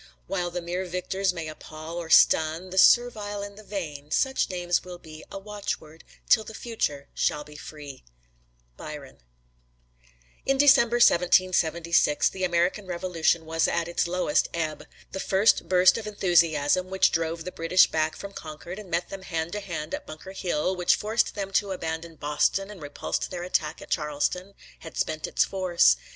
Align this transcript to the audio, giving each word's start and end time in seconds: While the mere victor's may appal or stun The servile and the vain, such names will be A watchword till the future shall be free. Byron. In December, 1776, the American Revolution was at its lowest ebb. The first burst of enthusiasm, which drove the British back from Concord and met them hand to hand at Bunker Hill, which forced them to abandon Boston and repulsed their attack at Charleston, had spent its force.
While 0.25 0.49
the 0.49 0.63
mere 0.63 0.85
victor's 0.85 1.31
may 1.31 1.47
appal 1.47 1.97
or 1.99 2.09
stun 2.09 2.71
The 2.71 2.79
servile 2.79 3.43
and 3.43 3.55
the 3.55 3.61
vain, 3.63 4.09
such 4.09 4.49
names 4.49 4.83
will 4.83 4.97
be 4.97 5.23
A 5.31 5.37
watchword 5.37 6.03
till 6.27 6.43
the 6.43 6.55
future 6.55 7.07
shall 7.13 7.43
be 7.43 7.55
free. 7.55 8.03
Byron. 8.77 9.19
In 10.43 10.57
December, 10.57 10.95
1776, 10.95 12.29
the 12.29 12.43
American 12.43 12.87
Revolution 12.87 13.45
was 13.45 13.67
at 13.67 13.87
its 13.87 14.07
lowest 14.07 14.47
ebb. 14.55 14.87
The 15.11 15.19
first 15.19 15.69
burst 15.69 15.99
of 15.99 16.07
enthusiasm, 16.07 16.89
which 16.89 17.11
drove 17.11 17.43
the 17.43 17.51
British 17.51 17.85
back 17.85 18.15
from 18.15 18.33
Concord 18.33 18.79
and 18.79 18.89
met 18.89 19.09
them 19.09 19.21
hand 19.21 19.51
to 19.51 19.59
hand 19.59 19.93
at 19.93 20.07
Bunker 20.07 20.31
Hill, 20.31 20.75
which 20.75 20.95
forced 20.95 21.35
them 21.35 21.51
to 21.51 21.73
abandon 21.73 22.15
Boston 22.15 22.71
and 22.71 22.81
repulsed 22.81 23.29
their 23.29 23.43
attack 23.43 23.83
at 23.83 23.91
Charleston, 23.91 24.55
had 24.79 24.97
spent 24.97 25.27
its 25.27 25.45
force. 25.45 25.95